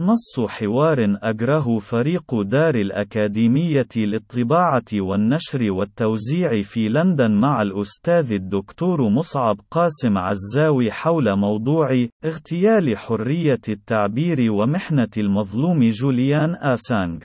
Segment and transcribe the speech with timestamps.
[0.00, 9.60] نص حوار أجره فريق دار الأكاديمية للطباعة والنشر والتوزيع في لندن مع الأستاذ الدكتور مصعب
[9.70, 17.22] قاسم عزاوي حول موضوع اغتيال حرية التعبير ومحنة المظلوم جوليان آسانج.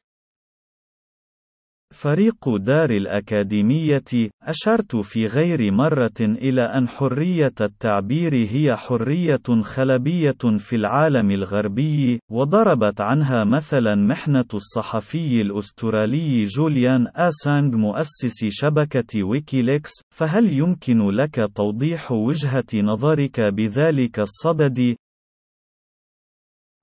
[1.93, 10.75] فريق دار الأكاديمية، أشرت في غير مرة إلى أن حرية التعبير هي حرية خلبية في
[10.75, 21.09] العالم الغربي، وضربت عنها مثلا محنة الصحفي الأسترالي جوليان آسانج مؤسس شبكة ويكيليكس، فهل يمكن
[21.09, 24.95] لك توضيح وجهة نظرك بذلك الصدد؟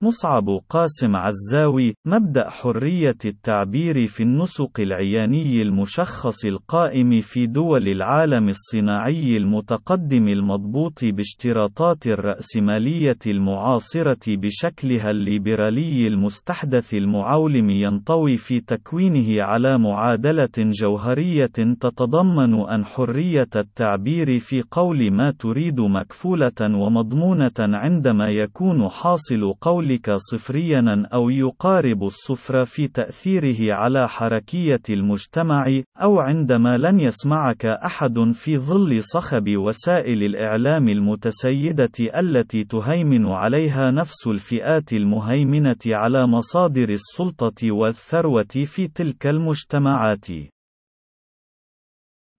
[0.05, 9.37] مصعب قاسم عزاوي مبدأ حرية التعبير في النسق العياني المشخص القائم في دول العالم الصناعي
[9.37, 21.45] المتقدم المضبوط باشتراطات الرأسمالية المعاصرة بشكلها الليبرالي المستحدث المعولم ينطوي في تكوينه على معادلة جوهرية
[21.79, 30.15] تتضمن أن حرية التعبير في قول ما تريد مكفولة ومضمونة عندما يكون حاصل قول ذلك
[30.17, 38.57] صفريا أو يقارب الصفر في تأثيره على حركية المجتمع، أو عندما لن يسمعك أحد في
[38.57, 48.63] ظل صخب وسائل الإعلام المتسيدة التي تهيمن عليها نفس الفئات المهيمنة على مصادر السلطة والثروة
[48.65, 50.54] في تلك المجتمعات.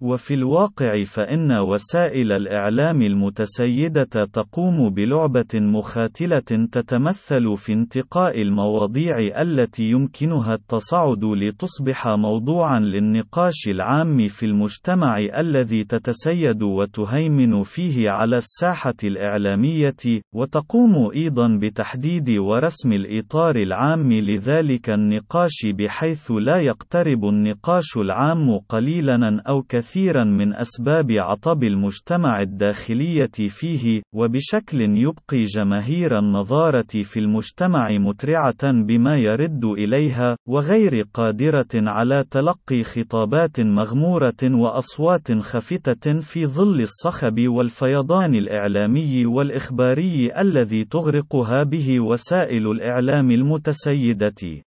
[0.03, 10.55] وفي الواقع فإن وسائل الإعلام المتسيدة تقوم بلعبة مخاتلة تتمثل في انتقاء المواضيع التي يمكنها
[10.55, 19.97] التصعد لتصبح موضوعًا للنقاش العام في المجتمع الذي تتسيد وتهيمن فيه على الساحة الإعلامية،
[20.35, 29.63] وتقوم أيضًا بتحديد ورسم الإطار العام لذلك النقاش بحيث لا يقترب النقاش العام قليلًا أو
[29.63, 29.86] كثيرًا.
[29.87, 39.17] كثيرا من أسباب عطب المجتمع الداخلية فيه، وبشكل يبقي جماهير النظارة في المجتمع مترعة بما
[39.17, 49.27] يرد إليها، وغير قادرة على تلقي خطابات مغمورة وأصوات خفتة في ظل الصخب والفيضان الإعلامي
[49.27, 54.63] والإخباري الذي تغرقها به وسائل الإعلام المتسيدة.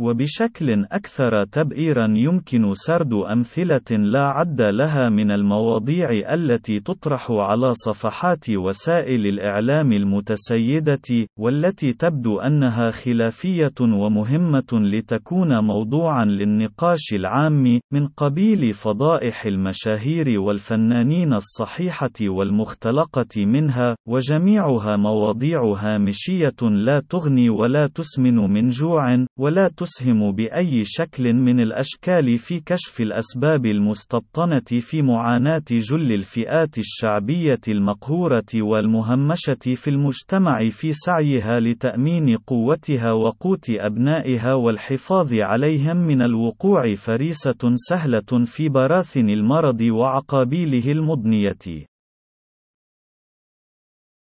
[0.00, 8.50] وبشكل أكثر تبئيرا يمكن سرد أمثلة لا عد لها من المواضيع التي تطرح على صفحات
[8.50, 19.46] وسائل الإعلام المتسيدة، والتي تبدو أنها خلافية ومهمة لتكون موضوعا للنقاش العام، من قبيل فضائح
[19.46, 29.68] المشاهير والفنانين الصحيحة والمختلقة منها، وجميعها مواضيع هامشية لا تغني ولا تسمن من جوع، ولا
[29.68, 37.60] تسمن تسهم بأي شكل من الأشكال في كشف الأسباب المستبطنة في معاناة جل الفئات الشعبية
[37.68, 47.74] المقهورة والمهمشة في المجتمع في سعيها لتأمين قوتها وقوت أبنائها والحفاظ عليهم من الوقوع فريسة
[47.88, 51.90] سهلة في براثن المرض وعقابيله المضنية.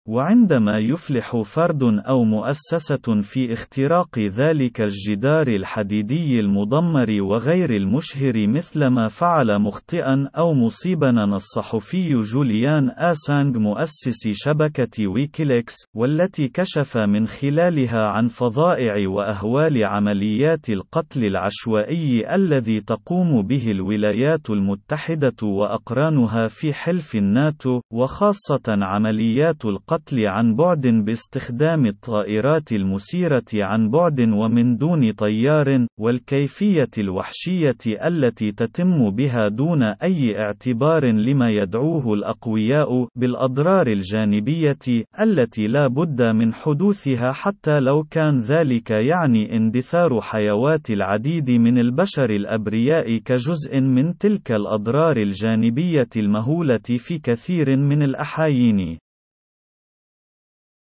[0.08, 9.58] وعندما يفلح فرد أو مؤسسة في اختراق ذلك الجدار الحديدي المدمر وغير المشهر مثلما فعل
[9.58, 19.08] مخطئا أو مصيبا الصحفي جوليان آسانج مؤسس شبكة ويكيليكس، والتي كشف من خلالها عن فظائع
[19.08, 29.64] وأهوال عمليات القتل العشوائي الذي تقوم به الولايات المتحدة وأقرانها في حلف الناتو، وخاصة عمليات
[29.64, 38.52] القتل القتل عن بعد باستخدام الطائرات المسيرة عن بعد ومن دون طيار، والكيفية الوحشية التي
[38.52, 47.32] تتم بها دون أي اعتبار لما يدعوه الأقوياء بالأضرار الجانبية التي لا بد من حدوثها
[47.32, 55.16] حتى لو كان ذلك يعني اندثار حيوات العديد من البشر الأبرياء كجزء من تلك الأضرار
[55.16, 59.03] الجانبية المهولة في كثير من الأحايين.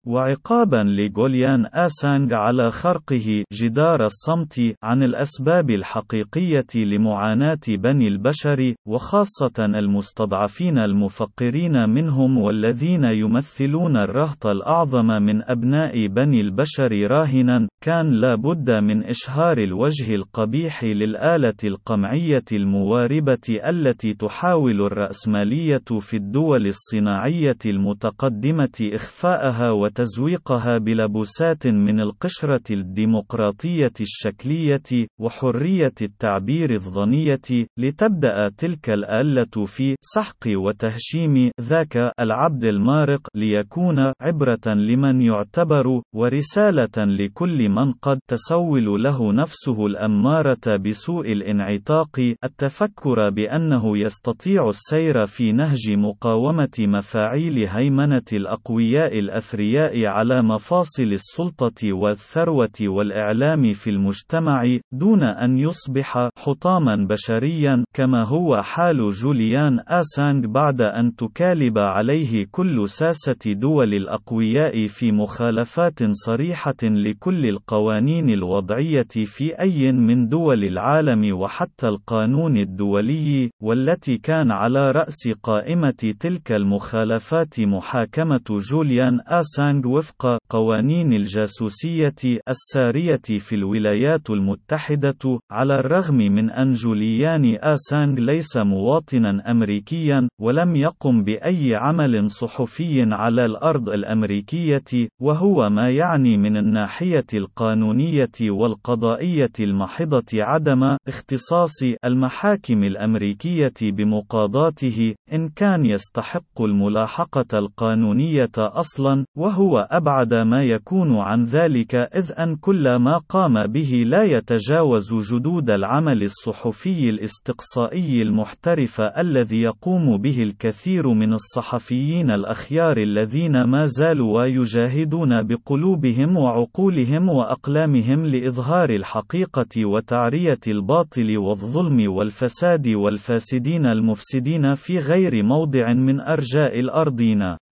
[0.08, 10.78] وعقابا لجوليان آسانج على خرقه جدار الصمت عن الأسباب الحقيقية لمعاناة بني البشر، وخاصة المستضعفين
[10.78, 19.04] المفقرين منهم والذين يمثلون الرهط الأعظم من أبناء بني البشر راهنا، كان لا بد من
[19.04, 30.78] إشهار الوجه القبيح للآلة القمعية المواربة التي تحاول الرأسمالية في الدول الصناعية المتقدمة إخفاءها تزويقها
[30.78, 42.12] بلبسات من القشرة الديمقراطية الشكلية وحرية التعبير الظنية لتبدأ تلك الآلة في سحق وتهشيم ذاك
[42.20, 51.32] العبد المارق ليكون عبرة لمن يعتبر ورسالة لكل من قد تسول له نفسه الأمارة بسوء
[51.32, 61.92] الانعتاق التفكر بأنه يستطيع السير في نهج مقاومة مفاعيل هيمنة الأقوياء الأثرياء على مفاصل السلطة
[61.92, 70.80] والثروة والإعلام في المجتمع دون أن يصبح حطاما بشريا كما هو حال جوليان آسانج بعد
[70.80, 79.92] أن تكالب عليه كل ساسة دول الأقوياء في مخالفات صريحة لكل القوانين الوضعية في أي
[79.92, 89.20] من دول العالم وحتى القانون الدولي والتي كان على رأس قائمة تلك المخالفات محاكمة جوليان
[89.26, 92.14] آسانج وفق قوانين الجاسوسية
[92.48, 101.24] السارية في الولايات المتحدة على الرغم من أن جوليان آسانج ليس مواطنا أمريكيا ولم يقم
[101.24, 110.96] بأي عمل صحفي على الأرض الأمريكية وهو ما يعني من الناحية القانونية والقضائية المحضة عدم
[111.08, 119.57] اختصاص المحاكم الأمريكية بمقاضاته إن كان يستحق الملاحقة القانونية أصلا وهو
[119.90, 126.22] أبعد ما يكون عن ذلك إذ أن كل ما قام به لا يتجاوز جدود العمل
[126.22, 136.36] الصحفي الاستقصائي المحترف الذي يقوم به الكثير من الصحفيين الأخيار الذين ما زالوا يجاهدون بقلوبهم
[136.36, 146.80] وعقولهم وأقلامهم لإظهار الحقيقة وتعرية الباطل والظلم والفساد والفاسدين المفسدين في غير موضع من أرجاء
[146.80, 147.67] الأرضين.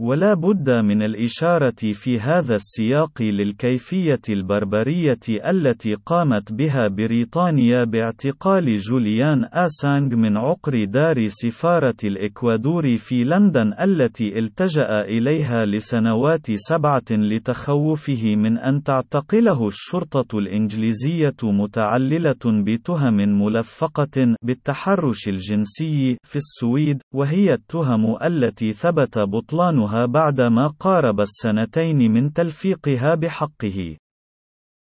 [0.00, 9.48] ولا بد من الإشارة في هذا السياق للكيفية البربرية التي قامت بها بريطانيا باعتقال جوليان
[9.52, 18.58] آسانج من عقر دار سفارة الإكوادور في لندن التي التجأ إليها لسنوات سبعة لتخوفه من
[18.58, 29.18] أن تعتقله الشرطة الإنجليزية متعللة بتهم ملفقة بالتحرش الجنسي في السويد وهي التهم التي ثبت
[29.18, 33.96] بطلانها بعد ما قارب السنتين من تلفيقها بحقه.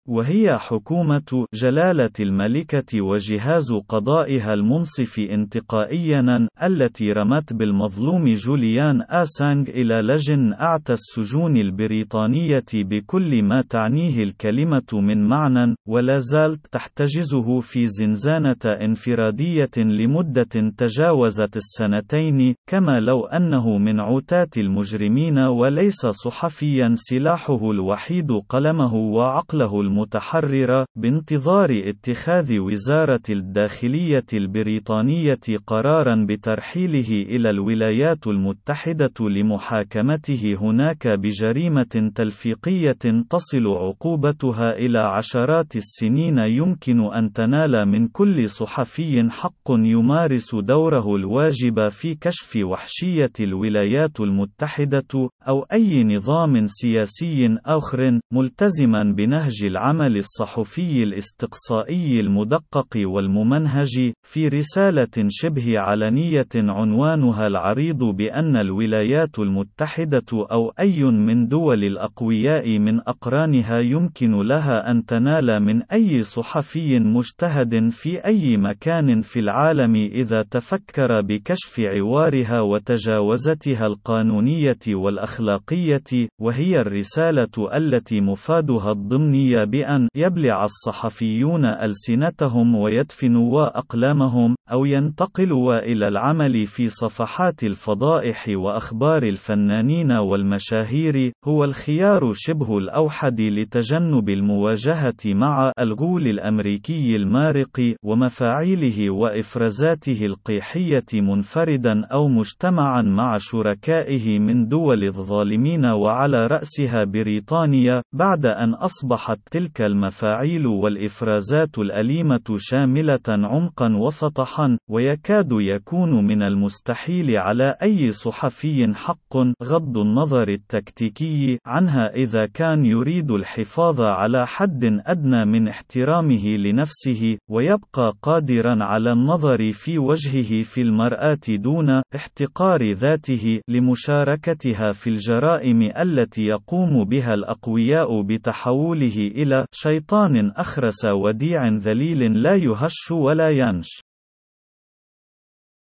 [0.10, 10.54] وهي حكومة جلالة الملكة وجهاز قضائها المنصف انتقائيا التي رمت بالمظلوم جوليان آسانج إلى لجن
[10.54, 19.72] أعتى السجون البريطانية بكل ما تعنيه الكلمة من معنى ولا زالت تحتجزه في زنزانة انفرادية
[19.78, 29.82] لمدة تجاوزت السنتين كما لو أنه من عتاة المجرمين وليس صحفيا سلاحه الوحيد قلمه وعقله
[29.82, 42.12] الم المتحررة بانتظار اتخاذ وزارة الداخلية البريطانية قرارا بترحيله إلى الولايات المتحدة لمحاكمته هناك بجريمة
[42.16, 42.98] تلفيقية
[43.30, 51.88] تصل عقوبتها إلى عشرات السنين يمكن أن تنال من كل صحفي حق يمارس دوره الواجب
[51.88, 62.20] في كشف وحشية الولايات المتحدة أو أي نظام سياسي آخر ملتزما بنهج العمل الصحفي الاستقصائي
[62.20, 71.84] المدقق والممنهج في رسالة شبه علنية عنوانها العريض بأن الولايات المتحدة أو أي من دول
[71.84, 79.40] الأقوياء من أقرانها يمكن لها أن تنال من أي صحفي مجتهد في أي مكان في
[79.40, 90.64] العالم إذا تفكر بكشف عوارها وتجاوزتها القانونية والأخلاقية وهي الرسالة التي مفادها الضمني بأن يبلع
[90.64, 101.64] الصحفيون ألسنتهم ويدفنوا أقلامهم أو ينتقلوا إلى العمل في صفحات الفضائح وأخبار الفنانين والمشاهير هو
[101.64, 113.02] الخيار شبه الأوحد لتجنب المواجهة مع الغول الأمريكي المارق ومفاعيله وإفرازاته القيحية منفردا أو مجتمعا
[113.02, 122.56] مع شركائه من دول الظالمين وعلى رأسها بريطانيا بعد أن أصبحت تلك المفاعيل والإفرازات الأليمة
[122.56, 132.16] شاملة عمقا وسطحا، ويكاد يكون من المستحيل على أي صحفي حق غض النظر التكتيكي عنها
[132.16, 139.98] إذا كان يريد الحفاظ على حد أدنى من احترامه لنفسه، ويبقى قادرا على النظر في
[139.98, 149.49] وجهه في المرآة دون احتقار ذاته لمشاركتها في الجرائم التي يقوم بها الأقوياء بتحوله إلى
[149.72, 154.09] شيطان أخرس وديع ذليل لا يهش ولا ينش.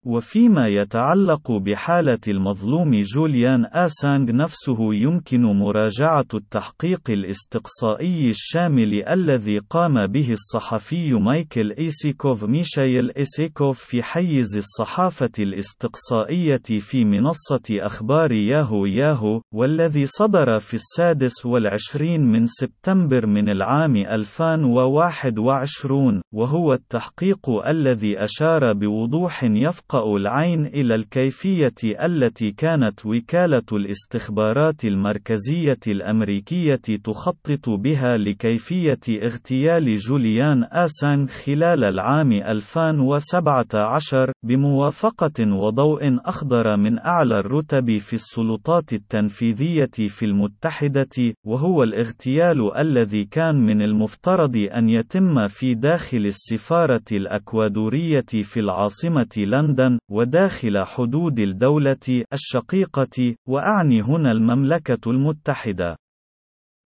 [0.06, 10.30] وفيما يتعلق بحالة المظلوم جوليان آسانغ نفسه يمكن مراجعة التحقيق الاستقصائي الشامل الذي قام به
[10.30, 20.06] الصحفي مايكل إيسيكوف مايكل إيسيكوف في حيز الصحافة الاستقصائية في منصة أخبار ياهو ياهو، والذي
[20.06, 30.16] صدر في السادس والعشرين من سبتمبر من العام 2021، وهو التحقيق الذي أشار بوضوح يفقأ
[30.16, 41.26] العين إلى الكيفية التي كانت وكالة الاستخبارات المركزية الأمريكية تخطط بها لكيفية اغتيال جوليان آسانغ
[41.26, 51.82] خلال العام 2017 بموافقة وضوء أخضر من أعلى الرتب في السلطات التنفيذية في المتحدة وهو
[51.82, 59.79] الاغتيال الذي كان من المفترض أن يتم في داخل السفارة الأكوادورية في العاصمة لندن.
[59.80, 65.96] لندن، وداخل حدود الدولة الشقيقة، وأعني هنا المملكة المتحدة.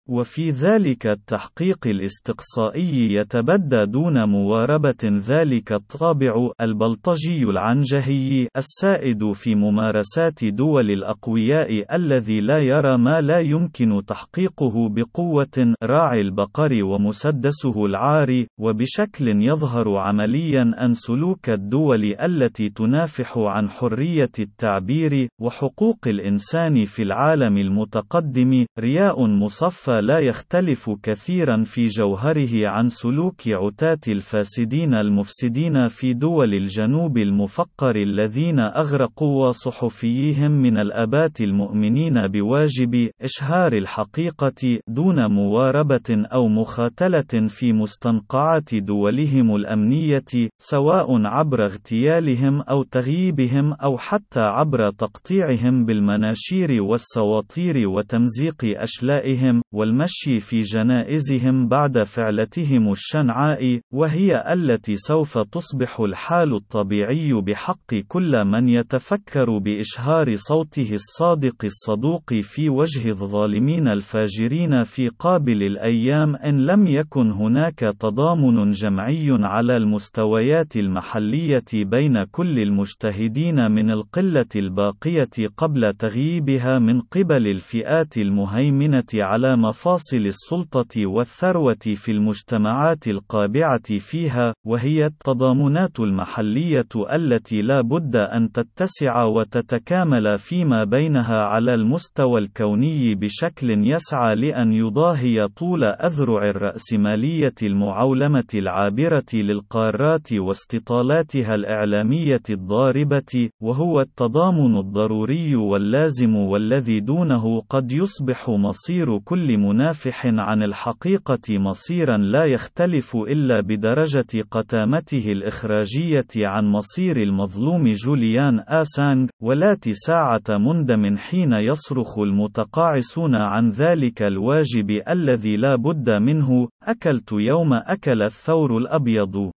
[0.09, 10.91] وفي ذلك التحقيق الاستقصائي يتبدى دون مواربة ذلك الطابع البلطجي العنجهي السائد في ممارسات دول
[10.91, 19.97] الأقوياء الذي لا يرى ما لا يمكن تحقيقه بقوة راعي البقر ومسدسه العار وبشكل يظهر
[19.97, 29.27] عمليا أن سلوك الدول التي تنافح عن حرية التعبير وحقوق الإنسان في العالم المتقدم رياء
[29.27, 37.97] مصفى لا يختلف كثيرا في جوهره عن سلوك عتاة الفاسدين المفسدين في دول الجنوب المفقر
[37.97, 48.75] الذين أغرقوا صحفيهم من الأبات المؤمنين بواجب إشهار الحقيقة دون مواربة أو مخاتلة في مستنقعات
[48.75, 50.25] دولهم الأمنية
[50.59, 60.61] سواء عبر اغتيالهم أو تغييبهم أو حتى عبر تقطيعهم بالمناشير والسواطير وتمزيق أشلائهم والمشي في
[60.61, 70.37] جنائزهم بعد فعلتهم الشنعاء، وهي التي سوف تصبح الحال الطبيعي بحق كل من يتفكر بإشهار
[70.37, 78.71] صوته الصادق الصدوق في وجه الظالمين الفاجرين في قابل الأيام إن لم يكن هناك تضامن
[78.71, 88.19] جمعي على المستويات المحلية بين كل المجتهدين من القلة الباقية قبل تغييبها من قبل الفئات
[88.19, 98.17] المهيمنة على مفاصل السلطة والثروة في المجتمعات القابعة فيها، وهي التضامنات المحلية التي لا بد
[98.17, 107.55] أن تتسع وتتكامل فيما بينها على المستوى الكوني بشكل يسعى لأن يضاهي طول أذرع الرأسمالية
[107.63, 119.19] المعولمة العابرة للقارات واستطالاتها الإعلامية الضاربة، وهو التضامن الضروري واللازم والذي دونه قد يصبح مصير
[119.19, 128.61] كل منافح عن الحقيقة مصيرا لا يختلف إلا بدرجة قتامته الإخراجية عن مصير المظلوم جوليان
[128.69, 137.33] آسانغ، والتي ساعة مندم حين يصرخ المتقاعسون عن ذلك الواجب الذي لا بد منه، أكلت
[137.33, 139.51] يوم أكل الثور الأبيض.